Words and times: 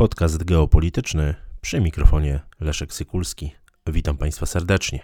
Podcast 0.00 0.44
geopolityczny 0.44 1.34
przy 1.60 1.80
mikrofonie 1.80 2.40
Leszek 2.60 2.94
Sykulski. 2.94 3.52
Witam 3.86 4.16
Państwa 4.16 4.46
serdecznie. 4.46 5.00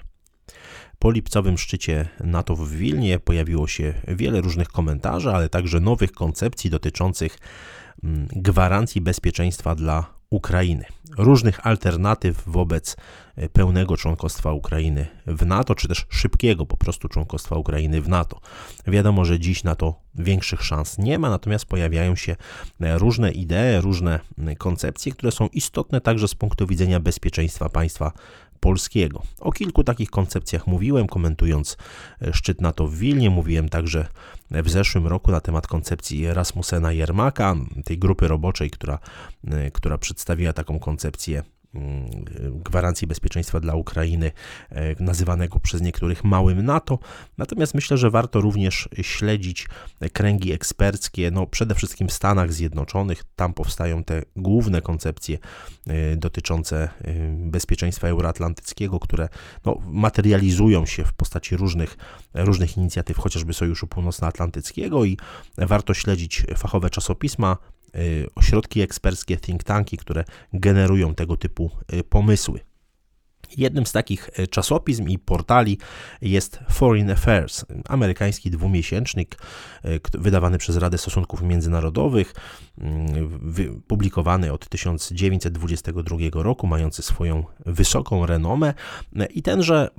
Po 0.98 1.10
lipcowym 1.10 1.58
szczycie 1.58 2.08
NATO 2.20 2.56
w 2.56 2.70
Wilnie 2.70 3.18
pojawiło 3.18 3.66
się 3.66 3.94
wiele 4.08 4.40
różnych 4.40 4.68
komentarzy, 4.68 5.30
ale 5.30 5.48
także 5.48 5.80
nowych 5.80 6.12
koncepcji 6.12 6.70
dotyczących 6.70 7.38
mm, 8.04 8.28
gwarancji 8.36 9.00
bezpieczeństwa 9.00 9.74
dla 9.74 10.13
Ukrainy, 10.30 10.84
różnych 11.18 11.66
alternatyw 11.66 12.42
wobec 12.46 12.96
e, 13.36 13.48
pełnego 13.48 13.96
członkostwa 13.96 14.52
Ukrainy 14.52 15.06
w 15.26 15.46
NATO, 15.46 15.74
czy 15.74 15.88
też 15.88 16.06
szybkiego 16.08 16.66
po 16.66 16.76
prostu 16.76 17.08
członkostwa 17.08 17.56
Ukrainy 17.56 18.00
w 18.00 18.08
NATO. 18.08 18.40
Wiadomo, 18.86 19.24
że 19.24 19.38
dziś 19.38 19.64
na 19.64 19.74
to 19.74 19.94
większych 20.14 20.62
szans 20.62 20.98
nie 20.98 21.18
ma, 21.18 21.30
natomiast 21.30 21.66
pojawiają 21.66 22.16
się 22.16 22.36
e, 22.80 22.98
różne 22.98 23.32
idee, 23.32 23.80
różne 23.80 24.20
koncepcje, 24.58 25.12
które 25.12 25.32
są 25.32 25.46
istotne 25.46 26.00
także 26.00 26.28
z 26.28 26.34
punktu 26.34 26.66
widzenia 26.66 27.00
bezpieczeństwa 27.00 27.68
państwa 27.68 28.12
polskiego. 28.64 29.22
O 29.40 29.52
kilku 29.52 29.84
takich 29.84 30.10
koncepcjach 30.10 30.66
mówiłem, 30.66 31.06
komentując 31.06 31.76
e, 32.22 32.32
szczyt 32.32 32.60
NATO 32.60 32.86
w 32.86 32.94
Wilnie. 32.94 33.30
Mówiłem 33.30 33.68
także 33.68 34.06
w 34.50 34.70
zeszłym 34.70 35.06
roku 35.06 35.30
na 35.30 35.40
temat 35.40 35.66
koncepcji 35.66 36.34
Rasmusena 36.34 36.92
Jermaka, 36.92 37.56
tej 37.84 37.98
grupy 37.98 38.28
roboczej, 38.28 38.70
która, 38.70 38.98
e, 39.48 39.70
która 39.70 39.98
przedstawiła 39.98 40.52
taką 40.52 40.78
koncepcję 40.78 41.42
gwarancji 42.64 43.06
bezpieczeństwa 43.06 43.60
dla 43.60 43.74
Ukrainy, 43.74 44.30
e, 44.70 45.04
nazywanego 45.04 45.60
przez 45.60 45.80
niektórych 45.80 46.24
małym 46.24 46.62
NATO. 46.62 46.98
Natomiast 47.38 47.74
myślę, 47.74 47.96
że 47.96 48.10
warto 48.10 48.40
również 48.40 48.88
śledzić 49.02 49.68
kręgi 50.12 50.52
eksperckie, 50.52 51.30
no 51.30 51.46
przede 51.46 51.74
wszystkim 51.74 52.08
w 52.08 52.12
Stanach 52.12 52.52
Zjednoczonych. 52.52 53.24
Tam 53.36 53.54
powstają 53.54 54.04
te 54.04 54.22
główne 54.36 54.82
koncepcje 54.82 55.38
e, 55.86 56.16
dotyczące 56.16 56.76
e, 56.82 56.88
bezpieczeństwa 57.36 58.08
euroatlantyckiego, 58.08 59.00
które 59.00 59.28
no, 59.64 59.78
materializują 59.86 60.86
się 60.86 61.04
w 61.04 61.12
postaci 61.12 61.56
różnych, 61.56 61.96
różnych 62.34 62.76
inicjatyw, 62.76 63.16
chociażby 63.16 63.52
Sojuszu 63.52 63.86
Północnoatlantyckiego 63.86 65.04
i 65.04 65.16
warto 65.56 65.94
śledzić 65.94 66.46
fachowe 66.56 66.90
czasopisma 66.90 67.56
ośrodki 68.34 68.80
eksperckie, 68.80 69.36
think 69.36 69.64
tanki, 69.64 69.96
które 69.96 70.24
generują 70.52 71.14
tego 71.14 71.36
typu 71.36 71.70
y, 71.92 72.04
pomysły. 72.04 72.60
Jednym 73.56 73.86
z 73.86 73.92
takich 73.92 74.30
y, 74.38 74.48
czasopism 74.48 75.08
i 75.08 75.18
portali 75.18 75.78
jest 76.22 76.60
Foreign 76.70 77.10
Affairs, 77.10 77.64
amerykański 77.88 78.50
dwumiesięcznik 78.50 79.38
wydawany 80.12 80.58
przez 80.58 80.76
Radę 80.76 80.98
Stosunków 80.98 81.42
Międzynarodowych, 81.42 82.34
publikowany 83.86 84.52
od 84.52 84.68
1922 84.68 86.16
roku, 86.32 86.66
mający 86.66 87.02
swoją 87.02 87.44
wysoką 87.66 88.26
renomę. 88.26 88.74
I 89.30 89.42
tenże 89.42 89.90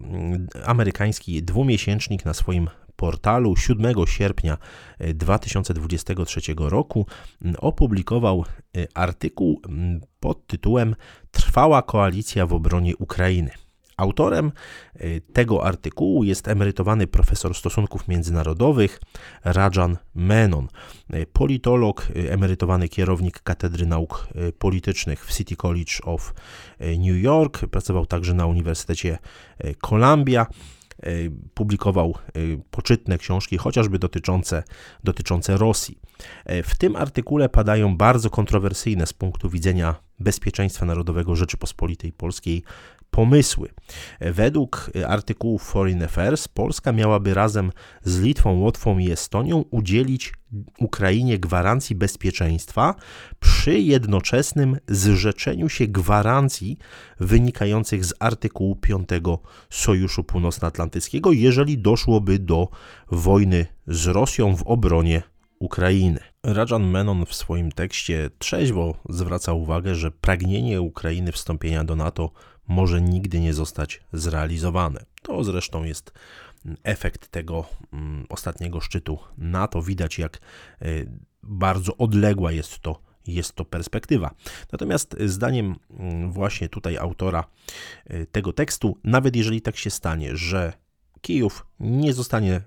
amerykański 0.66 1.44
dwumiesięcznik 1.44 2.26
na 2.26 2.34
swoim 2.34 2.70
portalu 2.96 3.56
7 3.56 4.08
sierpnia 4.08 4.58
2023 5.14 6.42
e, 6.52 6.70
roku 6.70 7.06
opublikował 7.58 8.46
e, 8.78 8.88
artykuł 8.94 9.62
pod 10.20 10.48
tytułem 10.48 10.96
Trwała 11.32 11.82
koalicja 11.82 12.46
w 12.46 12.54
obronie 12.54 12.98
Ukrainy. 12.98 13.52
Autorem 13.98 14.52
e, 14.96 15.22
tego 15.22 15.66
artykułu 15.66 16.24
jest 16.24 16.48
emerytowany 16.48 17.08
profesor 17.08 17.56
stosunków 17.56 18.08
międzynarodowych 18.08 19.02
Rajan 19.44 19.98
Menon, 20.16 20.68
politolog, 21.34 22.08
emerytowany 22.30 22.90
kierownik 22.90 23.40
Katedry 23.40 23.86
Nauk 23.86 24.28
Politycznych 24.60 25.26
w 25.26 25.34
City 25.38 25.56
College 25.56 25.94
of 26.04 26.34
New 26.80 27.24
York, 27.24 27.66
pracował 27.66 28.06
także 28.06 28.34
na 28.34 28.46
Uniwersytecie 28.46 29.18
Columbia. 29.82 30.48
E, 31.04 31.10
publikował 31.54 32.16
e, 32.28 32.40
poczytne 32.72 33.18
książki, 33.18 33.58
chociażby 33.58 34.00
dotyczące, 34.00 34.64
dotyczące 35.04 35.58
Rosji. 35.58 36.00
E, 36.46 36.64
w 36.64 36.76
tym 36.76 36.96
artykule 36.96 37.50
padają 37.50 37.98
bardzo 37.98 38.30
kontrowersyjne 38.30 39.06
z 39.06 39.14
punktu 39.14 39.50
widzenia 39.50 39.96
bezpieczeństwa 40.20 40.86
narodowego 40.86 41.36
Rzeczypospolitej 41.36 42.12
Polskiej 42.12 42.64
pomysły. 43.16 43.70
Według 44.22 44.92
artykułów 45.08 45.64
Foreign 45.64 46.04
Affairs 46.04 46.48
Polska 46.48 46.92
miałaby 46.92 47.34
razem 47.34 47.72
z 48.04 48.20
Litwą, 48.20 48.60
Łotwą 48.60 48.98
i 48.98 49.12
Estonią 49.12 49.64
udzielić 49.72 50.34
Ukrainie 50.80 51.40
gwarancji 51.40 51.96
bezpieczeństwa 51.96 52.96
przy 53.40 53.80
jednoczesnym 53.80 54.78
zrzeczeniu 54.88 55.70
się 55.70 55.88
gwarancji 55.88 56.78
wynikających 57.20 58.06
z 58.06 58.14
artykułu 58.20 58.76
5 58.76 59.10
Sojuszu 59.70 60.24
Północnoatlantyckiego, 60.24 61.32
jeżeli 61.32 61.78
doszłoby 61.78 62.40
do 62.40 62.68
wojny 63.12 63.66
z 63.88 64.08
Rosją 64.08 64.56
w 64.56 64.64
obronie 64.64 65.35
Ukrainy. 65.66 66.20
Rajan 66.44 66.88
Menon 66.88 67.26
w 67.26 67.36
swoim 67.36 67.72
tekście 67.72 68.30
trzeźwo 68.40 68.98
zwraca 69.10 69.54
uwagę, 69.54 69.96
że 69.96 70.12
pragnienie 70.12 70.82
Ukrainy 70.82 71.32
wstąpienia 71.32 71.84
do 71.84 71.96
NATO 71.96 72.32
może 72.68 73.02
nigdy 73.02 73.40
nie 73.40 73.54
zostać 73.54 74.02
zrealizowane. 74.14 75.06
To 75.22 75.44
zresztą 75.44 75.84
jest 75.84 76.12
efekt 76.84 77.28
tego 77.28 77.66
mm, 77.94 78.26
ostatniego 78.30 78.82
szczytu 78.82 79.20
NATO. 79.38 79.82
Widać, 79.82 80.20
jak 80.20 80.38
e, 80.38 80.88
bardzo 81.44 81.98
odległa 81.98 82.52
jest 82.52 82.80
to, 82.80 83.02
jest 83.28 83.54
to 83.54 83.66
perspektywa. 83.66 84.32
Natomiast 84.72 85.16
zdaniem 85.26 85.76
mm, 85.90 86.32
właśnie 86.32 86.70
tutaj 86.70 86.98
autora 86.98 87.44
e, 88.06 88.26
tego 88.26 88.54
tekstu, 88.54 88.98
nawet 89.04 89.36
jeżeli 89.36 89.62
tak 89.62 89.78
się 89.78 89.90
stanie, 89.90 90.38
że 90.38 90.74
Kijów. 91.26 91.66
Nie 91.80 92.14
zostanie 92.14 92.62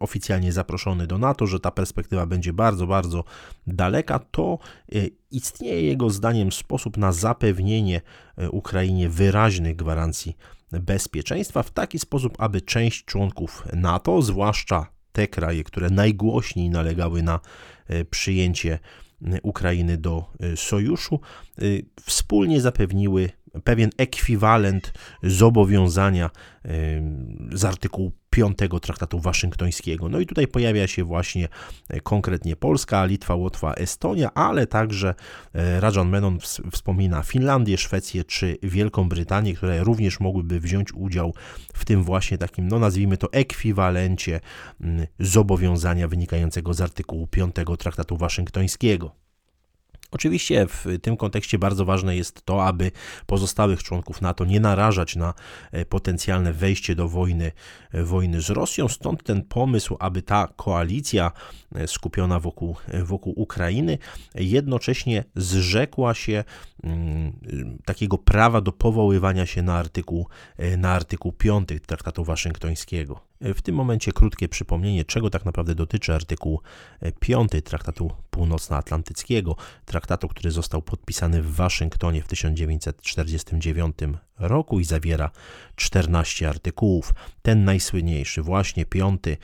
oficjalnie 0.00 0.52
zaproszony 0.52 1.06
do 1.06 1.18
NATO, 1.18 1.46
że 1.46 1.60
ta 1.60 1.70
perspektywa 1.70 2.26
będzie 2.26 2.52
bardzo, 2.52 2.86
bardzo 2.86 3.24
daleka, 3.66 4.18
to 4.18 4.58
e, 4.94 4.98
istnieje 5.30 5.82
jego 5.82 6.10
zdaniem 6.10 6.52
sposób 6.52 6.96
na 6.96 7.12
zapewnienie 7.12 8.00
e, 8.38 8.50
Ukrainie 8.50 9.08
wyraźnych 9.08 9.76
gwarancji 9.76 10.36
bezpieczeństwa 10.70 11.62
w 11.62 11.70
taki 11.70 11.98
sposób, 11.98 12.34
aby 12.38 12.60
część 12.60 13.04
członków 13.04 13.64
NATO, 13.72 14.22
zwłaszcza 14.22 14.86
te 15.12 15.28
kraje, 15.28 15.64
które 15.64 15.90
najgłośniej 15.90 16.70
nalegały 16.70 17.22
na 17.22 17.40
e, 17.86 18.04
przyjęcie 18.04 18.78
Ukrainy 19.42 19.96
do 19.98 20.24
sojuszu, 20.56 21.20
wspólnie 22.02 22.60
zapewniły 22.60 23.30
pewien 23.64 23.90
ekwiwalent 23.98 24.92
zobowiązania 25.22 26.30
z 27.52 27.64
artykułu 27.64 28.12
5 28.30 28.58
traktatu 28.82 29.20
waszyngtońskiego. 29.20 30.08
No 30.08 30.20
i 30.20 30.26
tutaj 30.26 30.46
pojawia 30.46 30.86
się 30.86 31.04
właśnie 31.04 31.48
e, 31.88 32.00
konkretnie 32.00 32.56
Polska, 32.56 33.04
Litwa, 33.04 33.34
Łotwa, 33.34 33.74
Estonia, 33.74 34.34
ale 34.34 34.66
także 34.66 35.14
e, 35.54 35.80
Rajan 35.80 36.08
Menon 36.08 36.38
wspomina 36.72 37.22
Finlandię, 37.22 37.78
Szwecję 37.78 38.24
czy 38.24 38.56
Wielką 38.62 39.08
Brytanię, 39.08 39.54
które 39.54 39.84
również 39.84 40.20
mogłyby 40.20 40.60
wziąć 40.60 40.92
udział 40.92 41.34
w 41.74 41.84
tym 41.84 42.02
właśnie 42.02 42.38
takim, 42.38 42.68
no 42.68 42.78
nazwijmy 42.78 43.16
to 43.16 43.32
ekwiwalencie 43.32 44.40
zobowiązania 45.20 46.08
wynikającego 46.08 46.74
z 46.74 46.80
artykułu 46.80 47.26
5 47.26 47.54
traktatu 47.78 48.16
waszyngtońskiego. 48.16 49.25
Oczywiście 50.16 50.66
w 50.66 50.86
tym 51.02 51.16
kontekście 51.16 51.58
bardzo 51.58 51.84
ważne 51.84 52.16
jest 52.16 52.44
to, 52.44 52.64
aby 52.64 52.90
pozostałych 53.26 53.82
członków 53.82 54.22
NATO 54.22 54.44
nie 54.44 54.60
narażać 54.60 55.16
na 55.16 55.34
e, 55.72 55.84
potencjalne 55.84 56.52
wejście 56.52 56.94
do 56.94 57.08
wojny, 57.08 57.52
e, 57.92 58.02
wojny 58.02 58.40
z 58.40 58.50
Rosją. 58.50 58.88
Stąd 58.88 59.22
ten 59.22 59.42
pomysł, 59.42 59.96
aby 60.00 60.22
ta 60.22 60.48
koalicja 60.56 61.32
e, 61.74 61.86
skupiona 61.86 62.40
wokół, 62.40 62.76
wokół 63.04 63.32
Ukrainy 63.36 63.98
jednocześnie 64.34 65.24
zrzekła 65.34 66.14
się 66.14 66.44
mm, 66.84 67.32
takiego 67.84 68.18
prawa 68.18 68.60
do 68.60 68.72
powoływania 68.72 69.46
się 69.46 69.62
na 69.62 69.74
artykuł, 69.74 70.28
na 70.78 70.92
artykuł 70.92 71.32
5 71.32 71.68
Traktatu 71.86 72.24
Waszyngtońskiego. 72.24 73.20
W 73.40 73.62
tym 73.62 73.74
momencie 73.74 74.12
krótkie 74.12 74.48
przypomnienie, 74.48 75.04
czego 75.04 75.30
tak 75.30 75.44
naprawdę 75.44 75.74
dotyczy 75.74 76.14
artykuł 76.14 76.60
5 77.20 77.50
Traktatu 77.64 78.10
Północnoatlantyckiego, 78.30 79.56
traktatu, 80.06 80.28
który 80.28 80.50
został 80.50 80.82
podpisany 80.82 81.42
w 81.42 81.54
Waszyngtonie 81.54 82.22
w 82.22 82.28
1949 82.28 83.96
roku 84.38 84.80
i 84.80 84.84
zawiera 84.84 85.30
14 85.76 86.48
artykułów. 86.48 87.14
Ten 87.42 87.64
najsłynniejszy, 87.64 88.42
właśnie 88.42 88.86
piąty, 88.86 89.36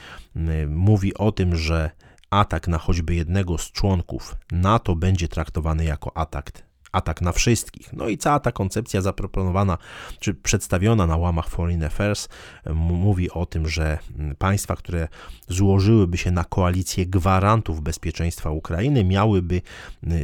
mówi 0.68 1.14
o 1.14 1.32
tym, 1.32 1.56
że 1.56 1.90
atak 2.30 2.68
na 2.68 2.78
choćby 2.78 3.14
jednego 3.14 3.58
z 3.58 3.72
członków 3.72 4.36
NATO 4.52 4.96
będzie 4.96 5.28
traktowany 5.28 5.84
jako 5.84 6.16
atak 6.16 6.52
atak 6.92 7.20
na 7.20 7.32
wszystkich. 7.32 7.92
No 7.92 8.08
i 8.08 8.18
cała 8.18 8.40
ta 8.40 8.52
koncepcja 8.52 9.00
zaproponowana 9.00 9.78
czy 10.18 10.34
przedstawiona 10.34 11.06
na 11.06 11.16
łamach 11.16 11.48
Foreign 11.48 11.84
Affairs 11.84 12.28
mówi 12.74 13.30
o 13.30 13.46
tym, 13.46 13.68
że 13.68 13.98
państwa, 14.38 14.76
które 14.76 15.08
złożyłyby 15.48 16.18
się 16.18 16.30
na 16.30 16.44
koalicję 16.44 17.06
gwarantów 17.06 17.80
bezpieczeństwa 17.80 18.50
Ukrainy, 18.50 19.04
miałyby 19.04 19.62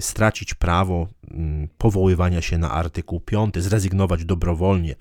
stracić 0.00 0.54
prawo 0.54 1.06
powoływania 1.78 2.42
się 2.42 2.58
na 2.58 2.70
artykuł 2.70 3.20
5, 3.20 3.54
zrezygnować 3.58 4.24
dobrowolnie 4.24 4.94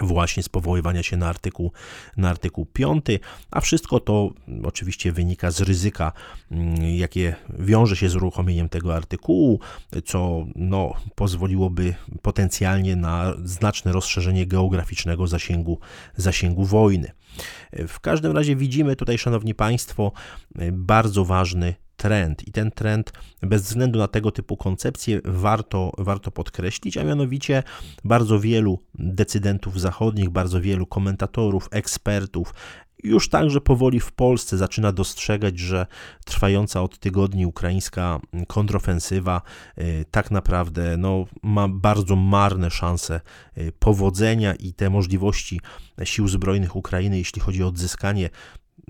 właśnie 0.00 0.42
z 0.42 0.48
powoływania 0.48 1.02
się 1.02 1.16
na 1.16 1.28
artykuł, 1.28 1.72
na 2.16 2.30
artykuł 2.30 2.66
5, 2.66 3.04
a 3.50 3.60
wszystko 3.60 4.00
to 4.00 4.30
oczywiście 4.64 5.12
wynika 5.12 5.50
z 5.50 5.60
ryzyka, 5.60 6.12
mm, 6.50 6.84
jakie 6.84 7.36
wiąże 7.58 7.96
się 7.96 8.08
z 8.08 8.16
uruchomieniem 8.16 8.68
tego 8.68 8.94
artykułu, 8.94 9.60
co 10.04 10.46
no, 10.56 10.92
pozwoliłoby 11.14 11.94
potencjalnie 12.22 12.96
na 12.96 13.34
znaczne 13.44 13.92
rozszerzenie 13.92 14.46
geograficznego 14.46 15.26
zasięgu, 15.26 15.78
zasięgu 16.16 16.64
wojny. 16.64 17.10
W 17.72 18.00
każdym 18.00 18.32
razie 18.32 18.56
widzimy 18.56 18.96
tutaj, 18.96 19.18
Szanowni 19.18 19.54
Państwo, 19.54 20.12
bardzo 20.72 21.24
ważny 21.24 21.74
trend. 21.96 22.48
I 22.48 22.52
ten 22.52 22.70
trend 22.70 23.12
bez 23.42 23.62
względu 23.62 23.98
na 23.98 24.08
tego 24.08 24.30
typu 24.30 24.56
koncepcje 24.56 25.20
warto, 25.24 25.92
warto 25.98 26.30
podkreślić, 26.30 26.96
a 26.96 27.04
mianowicie 27.04 27.62
bardzo 28.04 28.40
wielu 28.40 28.78
decydentów 28.94 29.80
zachodnich, 29.80 30.30
bardzo 30.30 30.60
wielu 30.60 30.86
komentatorów, 30.86 31.68
ekspertów, 31.70 32.54
już 33.02 33.28
także 33.28 33.60
powoli 33.60 34.00
w 34.00 34.12
Polsce 34.12 34.56
zaczyna 34.56 34.92
dostrzegać, 34.92 35.58
że 35.58 35.86
trwająca 36.24 36.82
od 36.82 36.98
tygodni 36.98 37.46
ukraińska 37.46 38.20
kontrofensywa 38.48 39.42
y, 39.78 40.04
tak 40.10 40.30
naprawdę 40.30 40.96
no, 40.96 41.24
ma 41.42 41.68
bardzo 41.68 42.16
marne 42.16 42.70
szanse 42.70 43.20
y, 43.58 43.72
powodzenia 43.78 44.54
i 44.54 44.72
te 44.72 44.90
możliwości 44.90 45.60
sił 46.04 46.28
zbrojnych 46.28 46.76
Ukrainy, 46.76 47.18
jeśli 47.18 47.40
chodzi 47.42 47.62
o 47.62 47.68
odzyskanie 47.68 48.30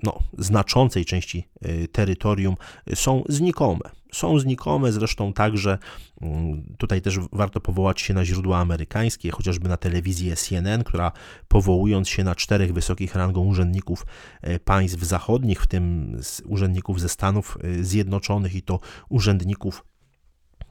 no, 0.03 0.19
znaczącej 0.37 1.05
części 1.05 1.47
y, 1.65 1.87
terytorium 1.87 2.55
y, 2.91 2.95
są 2.95 3.23
znikome. 3.29 3.89
Są 4.13 4.39
znikome, 4.39 4.91
zresztą 4.91 5.33
także 5.33 5.77
mm, 6.21 6.75
tutaj 6.77 7.01
też 7.01 7.19
warto 7.31 7.61
powołać 7.61 8.01
się 8.01 8.13
na 8.13 8.25
źródła 8.25 8.57
amerykańskie, 8.57 9.31
chociażby 9.31 9.69
na 9.69 9.77
telewizję 9.77 10.35
CNN, 10.35 10.83
która 10.83 11.11
powołując 11.47 12.09
się 12.09 12.23
na 12.23 12.35
czterech 12.35 12.73
wysokich 12.73 13.15
rangą 13.15 13.45
urzędników 13.45 14.05
y, 14.47 14.59
państw 14.59 15.03
zachodnich, 15.03 15.61
w 15.61 15.67
tym 15.67 16.17
urzędników 16.45 17.01
ze 17.01 17.09
Stanów 17.09 17.57
Zjednoczonych 17.81 18.55
i 18.55 18.61
to 18.61 18.79
urzędników 19.09 19.83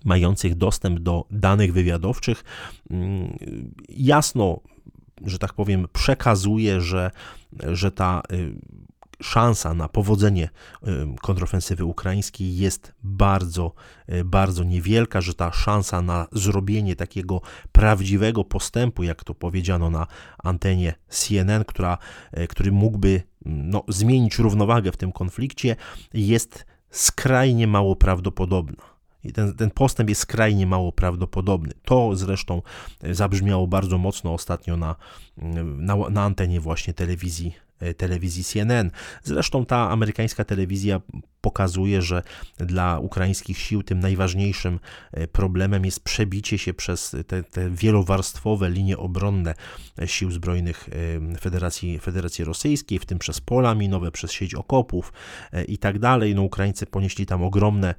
mających 0.05 0.55
dostęp 0.55 1.01
do 1.01 1.25
danych 1.31 1.73
wywiadowczych, 1.73 2.45
mm, 2.91 3.39
jasno, 3.89 4.61
że 5.25 5.39
tak 5.39 5.53
powiem, 5.53 5.87
przekazuje, 5.93 6.81
że, 6.81 7.11
że 7.73 7.91
ta 7.91 8.23
szansa 9.23 9.75
na 9.75 9.89
powodzenie 9.89 10.49
kontrofensywy 11.23 11.85
ukraińskiej 11.85 12.57
jest 12.57 12.95
bardzo, 13.03 13.73
e, 14.07 14.25
bardzo 14.25 14.65
niewielka, 14.65 15.21
że 15.21 15.35
ta 15.35 15.53
szansa 15.53 16.03
na 16.03 16.27
zrobienie 16.33 16.97
takiego 16.97 17.41
prawdziwego 17.73 18.45
postępu, 18.45 19.03
jak 19.03 19.25
to 19.25 19.35
powiedziano 19.35 19.91
na 19.91 20.07
antenie 20.39 20.95
CNN, 21.09 21.65
która, 21.65 21.99
e, 22.33 22.47
który 22.47 22.73
mógłby 22.73 23.23
no, 23.47 23.85
zmienić 23.89 24.39
równowagę 24.39 24.93
w 24.93 24.97
tym 24.97 25.13
konflikcie, 25.13 25.77
jest 26.15 26.67
skrajnie 26.91 27.67
mało 27.67 27.97
prawdopodobna. 27.97 28.97
I 29.25 29.33
ten, 29.33 29.55
ten 29.55 29.71
postęp 29.71 30.09
jest 30.09 30.21
skrajnie 30.21 30.67
mało 30.67 30.93
prawdopodobny. 30.93 31.73
To 31.85 32.17
zresztą 32.17 32.63
zabrzmiało 33.11 33.67
bardzo 33.67 33.99
mocno 33.99 34.35
ostatnio 34.35 34.77
na, 34.77 34.97
na, 35.77 35.97
na 36.11 36.23
antenie 36.23 36.61
właśnie 36.61 36.95
telewizji 36.95 37.66
telewizji 37.97 38.45
CNN. 38.45 38.91
Zresztą 39.23 39.67
ta 39.67 39.91
amerykańska 39.91 40.45
telewizja 40.45 41.01
pokazuje, 41.47 42.03
że 42.03 42.23
dla 42.59 42.99
ukraińskich 42.99 43.59
sił 43.59 43.83
tym 43.83 44.01
najważniejszym 44.01 44.81
e, 45.13 45.29
problemem 45.29 45.85
jest 45.85 46.01
przebicie 46.01 46.59
się 46.59 46.75
przez 46.75 47.17
te, 47.27 47.43
te 47.43 47.71
wielowarstwowe 47.71 48.71
linie 48.71 48.97
obronne 48.99 49.55
sił 50.07 50.31
zbrojnych 50.31 50.89
e, 51.35 51.39
Federacji, 51.39 51.99
Federacji 51.99 52.45
Rosyjskiej, 52.45 52.99
w 52.99 53.07
tym 53.07 53.19
przez 53.19 53.41
pola 53.41 53.75
minowe, 53.75 54.11
przez 54.11 54.33
sieć 54.33 54.55
okopów 54.55 55.13
i 55.69 55.79
tak 55.79 55.99
dalej. 55.99 56.35
No, 56.35 56.43
Ukraińcy 56.43 56.87
ponieśli 56.87 57.27
tam 57.27 57.43
ogromne, 57.43 57.95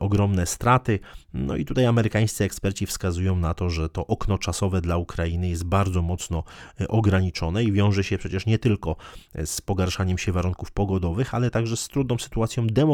ogromne 0.00 0.46
straty. 0.46 0.98
No 1.34 1.56
i 1.56 1.64
tutaj 1.64 1.86
amerykańscy 1.86 2.44
eksperci 2.44 2.86
wskazują 2.86 3.36
na 3.36 3.54
to, 3.54 3.70
że 3.70 3.88
to 3.88 4.06
okno 4.06 4.38
czasowe 4.38 4.80
dla 4.80 4.96
Ukrainy 4.96 5.48
jest 5.48 5.64
bardzo 5.64 6.02
mocno 6.02 6.44
ograniczone 6.88 7.64
i 7.64 7.72
wiąże 7.72 8.04
się 8.04 8.18
przecież 8.18 8.46
nie 8.46 8.58
tylko 8.58 8.96
z 9.44 9.60
pogarszaniem 9.60 10.18
się 10.18 10.32
warunków 10.32 10.70
pogodowych, 10.72 11.34
ale 11.34 11.50
także 11.50 11.76
z 11.76 11.88
trudną 11.88 12.18
sytuacją 12.18 12.66
demograficzną. 12.66 12.89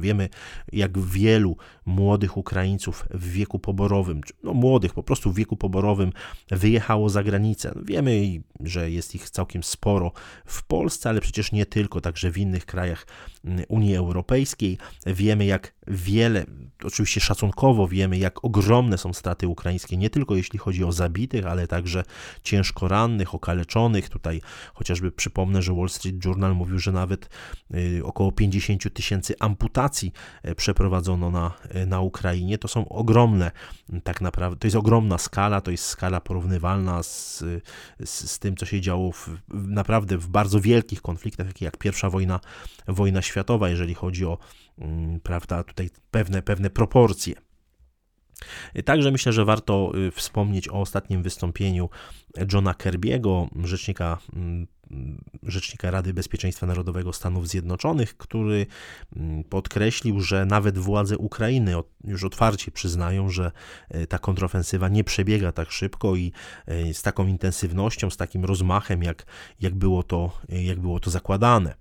Wiemy, 0.00 0.28
jak 0.72 0.98
wielu 0.98 1.56
młodych 1.86 2.36
Ukraińców 2.36 3.04
w 3.10 3.30
wieku 3.30 3.58
poborowym, 3.58 4.20
no 4.42 4.54
młodych 4.54 4.94
po 4.94 5.02
prostu 5.02 5.32
w 5.32 5.34
wieku 5.34 5.56
poborowym, 5.56 6.12
wyjechało 6.50 7.08
za 7.08 7.22
granicę. 7.22 7.72
No 7.76 7.82
wiemy, 7.84 8.20
że 8.64 8.90
jest 8.90 9.14
ich 9.14 9.30
całkiem 9.30 9.62
sporo 9.62 10.12
w 10.44 10.62
Polsce, 10.62 11.08
ale 11.08 11.20
przecież 11.20 11.52
nie 11.52 11.66
tylko, 11.66 12.00
także 12.00 12.30
w 12.30 12.38
innych 12.38 12.66
krajach 12.66 13.06
mm, 13.44 13.64
Unii 13.68 13.96
Europejskiej. 13.96 14.78
Wiemy, 15.06 15.44
jak 15.44 15.74
wiele, 15.86 16.46
oczywiście 16.84 17.20
szacunkowo 17.20 17.88
wiemy, 17.88 18.18
jak 18.18 18.44
ogromne 18.44 18.98
są 18.98 19.12
straty 19.12 19.48
ukraińskie, 19.48 19.96
nie 19.96 20.10
tylko 20.10 20.36
jeśli 20.36 20.58
chodzi 20.58 20.84
o 20.84 20.92
zabitych, 20.92 21.46
ale 21.46 21.66
także 21.66 22.04
ciężko 22.42 22.88
rannych, 22.88 23.34
okaleczonych. 23.34 24.08
Tutaj 24.08 24.40
chociażby 24.74 25.12
przypomnę, 25.12 25.62
że 25.62 25.74
Wall 25.74 25.88
Street 25.88 26.24
Journal 26.24 26.54
mówił, 26.54 26.78
że 26.78 26.92
nawet 26.92 27.28
y, 27.74 28.00
około 28.04 28.32
50 28.32 28.94
tysięcy 28.94 29.34
amputacji 29.38 30.12
e, 30.42 30.54
przeprowadzono 30.54 31.30
na, 31.30 31.52
e, 31.68 31.86
na 31.86 32.00
Ukrainie. 32.00 32.58
To 32.58 32.68
są 32.68 32.88
ogromne, 32.88 33.50
tak 34.04 34.20
naprawdę, 34.20 34.56
to 34.58 34.66
jest 34.66 34.76
ogromna 34.76 35.18
skala, 35.18 35.60
to 35.60 35.70
jest 35.70 35.84
skala 35.84 36.20
porównywalna 36.20 37.02
z, 37.02 37.38
z, 38.04 38.30
z 38.30 38.38
tym, 38.38 38.49
co 38.56 38.66
się 38.66 38.80
działo 38.80 39.12
w, 39.12 39.28
naprawdę 39.48 40.18
w 40.18 40.28
bardzo 40.28 40.60
wielkich 40.60 41.02
konfliktach, 41.02 41.46
takich 41.46 41.62
jak 41.62 41.76
pierwsza 41.76 42.10
wojna, 42.10 42.40
wojna 42.88 43.22
światowa, 43.22 43.68
jeżeli 43.68 43.94
chodzi 43.94 44.24
o 44.24 44.38
mm, 44.78 45.20
prawda, 45.20 45.64
tutaj 45.64 45.90
pewne, 46.10 46.42
pewne 46.42 46.70
proporcje. 46.70 47.34
Także 48.84 49.10
myślę, 49.10 49.32
że 49.32 49.44
warto 49.44 49.92
y, 50.08 50.10
wspomnieć 50.10 50.68
o 50.68 50.72
ostatnim 50.72 51.22
wystąpieniu 51.22 51.88
Johna 52.52 52.72
Kirby'ego, 52.72 53.48
rzecznika 53.64 54.18
mm, 54.32 54.66
rzecznika 55.42 55.90
Rady 55.90 56.14
Bezpieczeństwa 56.14 56.66
Narodowego 56.66 57.12
Stanów 57.12 57.48
Zjednoczonych, 57.48 58.16
który 58.16 58.66
mm, 59.16 59.44
podkreślił, 59.44 60.20
że 60.20 60.46
nawet 60.46 60.78
władze 60.78 61.18
Ukrainy 61.18 61.74
już 62.04 62.24
otwarcie 62.24 62.70
przyznają, 62.70 63.30
że 63.30 63.52
e, 63.88 64.06
ta 64.06 64.18
kontrofensywa 64.18 64.88
nie 64.88 65.04
przebiega 65.04 65.52
tak 65.52 65.70
szybko 65.70 66.16
i 66.16 66.32
e, 66.66 66.94
z 66.94 67.02
taką 67.02 67.26
intensywnością, 67.26 68.10
z 68.10 68.16
takim 68.16 68.44
rozmachem, 68.44 69.02
jak, 69.02 69.26
jak, 69.60 69.74
było, 69.74 70.02
to, 70.02 70.40
e, 70.48 70.62
jak 70.62 70.80
było 70.80 71.00
to 71.00 71.10
zakładane. 71.10 71.74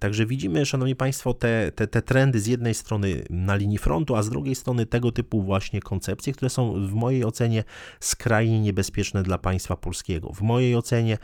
Także 0.00 0.26
widzimy, 0.26 0.66
Szanowni 0.66 0.96
Państwo, 0.96 1.34
te, 1.34 1.72
te, 1.72 1.86
te 1.86 2.02
trendy 2.02 2.40
z 2.40 2.46
jednej 2.46 2.74
strony 2.74 3.24
na 3.30 3.56
linii 3.56 3.78
frontu, 3.78 4.16
a 4.16 4.22
z 4.22 4.30
drugiej 4.30 4.54
strony 4.54 4.86
tego 4.86 5.12
typu 5.12 5.42
właśnie 5.42 5.80
koncepcje, 5.80 6.32
które 6.32 6.50
są 6.50 6.86
w 6.86 6.92
mojej 6.92 7.24
ocenie 7.24 7.64
skrajnie 8.00 8.60
niebezpieczne 8.60 9.22
dla 9.22 9.38
państwa 9.38 9.76
polskiego. 9.76 10.32
W 10.32 10.40
mojej 10.40 10.76
ocenie 10.76 11.18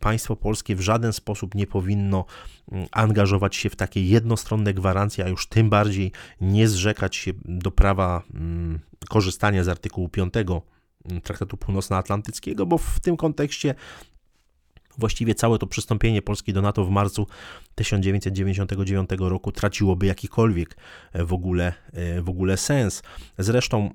państwo 0.00 0.36
polskie 0.42 0.76
w 0.76 0.80
żaden 0.80 1.12
sposób 1.12 1.54
nie 1.54 1.66
powinno 1.66 2.24
mm, 2.72 2.86
angażować 2.92 3.56
się 3.56 3.70
w 3.70 3.76
takie 3.76 4.02
jednostronne 4.04 4.74
gwarancje, 4.74 5.24
a 5.24 5.28
już 5.28 5.46
tym 5.46 5.70
bardziej 5.70 6.12
nie 6.40 6.68
zrzekać 6.68 7.16
się 7.16 7.32
do 7.44 7.70
prawa 7.70 8.22
mm, 8.34 8.80
korzystania 9.08 9.64
z 9.64 9.68
artykułu 9.68 10.08
5 10.08 10.34
mm, 10.36 10.60
Traktatu 11.22 11.56
Północnoatlantyckiego, 11.56 12.66
bo 12.66 12.78
w 12.78 13.00
tym 13.00 13.16
kontekście 13.16 13.74
właściwie 14.98 15.34
całe 15.34 15.58
to 15.58 15.66
przystąpienie 15.66 16.22
Polski 16.22 16.52
do 16.52 16.62
NATO 16.62 16.84
w 16.84 16.90
marcu 16.90 17.26
1999 17.74 19.10
roku 19.18 19.52
traciłoby 19.52 20.06
jakikolwiek 20.06 20.76
e, 21.12 21.24
w 21.24 21.32
ogóle, 21.32 21.72
e, 21.92 22.22
w 22.22 22.28
ogóle 22.28 22.56
sens. 22.56 23.02
Zresztą 23.38 23.90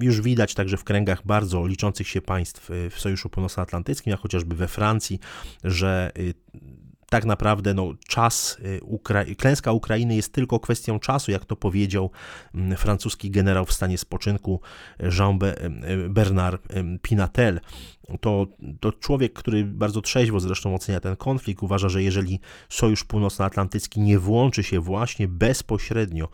już 0.00 0.20
widać 0.20 0.54
także 0.54 0.76
w 0.76 0.84
kręgach 0.84 1.26
bardzo 1.26 1.66
liczących 1.66 2.08
się 2.08 2.20
państw 2.20 2.70
e, 2.70 2.90
w 2.90 3.00
Sojuszu 3.00 3.28
Północnoatlantyckim, 3.28 4.10
jak 4.10 4.20
chociażby 4.20 4.56
we 4.56 4.68
Francji, 4.68 5.20
że 5.64 6.12
tak 7.10 7.24
naprawdę 7.24 7.74
no, 7.74 7.92
czas, 8.08 8.58
Ukra 8.82 9.24
klęska 9.38 9.72
Ukrainy 9.72 10.16
jest 10.16 10.32
tylko 10.32 10.60
kwestią 10.60 10.98
czasu, 10.98 11.30
jak 11.30 11.44
to 11.44 11.56
powiedział 11.56 12.10
mm, 12.54 12.76
francuski 12.76 13.30
generał 13.30 13.64
w 13.64 13.72
stanie 13.72 13.98
spoczynku 13.98 14.60
Jean-Bernard 15.00 16.62
Pinatel. 17.02 17.60
To, 18.20 18.46
to 18.80 18.92
człowiek, 18.92 19.32
który 19.32 19.64
bardzo 19.64 20.00
trzeźwo 20.00 20.40
zresztą 20.40 20.74
ocenia 20.74 21.00
ten 21.00 21.16
konflikt, 21.16 21.62
uważa, 21.62 21.88
że 21.88 22.02
jeżeli 22.02 22.40
Sojusz 22.68 23.04
Północnoatlantycki 23.04 24.00
nie 24.00 24.18
włączy 24.18 24.62
się 24.62 24.80
właśnie 24.80 25.28
bezpośrednio 25.28 26.28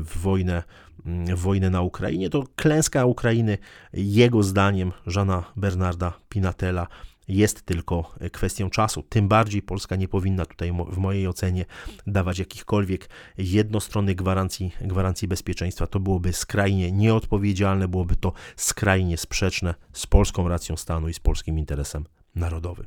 w 0.00 0.18
wojnę, 0.18 0.62
w 1.06 1.38
wojnę 1.38 1.70
na 1.70 1.82
Ukrainie, 1.82 2.30
to 2.30 2.44
klęska 2.56 3.04
Ukrainy, 3.04 3.58
jego 3.92 4.42
zdaniem, 4.42 4.92
Żana 5.06 5.44
Bernarda 5.56 6.12
Pinatela, 6.28 6.86
jest 7.28 7.62
tylko 7.62 8.14
kwestią 8.32 8.70
czasu. 8.70 9.02
Tym 9.02 9.28
bardziej 9.28 9.62
Polska 9.62 9.96
nie 9.96 10.08
powinna 10.08 10.46
tutaj, 10.46 10.72
w 10.88 10.98
mojej 10.98 11.28
ocenie, 11.28 11.64
dawać 12.06 12.38
jakichkolwiek 12.38 13.08
jednostronnych 13.38 14.16
gwarancji, 14.16 14.72
gwarancji 14.80 15.28
bezpieczeństwa. 15.28 15.86
To 15.86 16.00
byłoby 16.00 16.32
skrajnie 16.32 16.92
nieodpowiedzialne, 16.92 17.88
byłoby 17.88 18.16
to 18.16 18.32
skrajnie 18.56 19.16
sprzeczne 19.16 19.74
z 19.92 20.06
polską 20.06 20.48
racją 20.48 20.76
stanu 20.76 21.08
i 21.08 21.14
z 21.14 21.20
polskim 21.20 21.58
interesem 21.58 22.04
narodowym. 22.34 22.86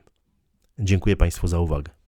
Dziękuję 0.79 1.15
Państwu 1.15 1.48
za 1.48 1.60
uwagę. 1.60 1.96